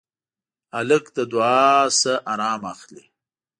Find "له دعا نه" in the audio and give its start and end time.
1.15-2.13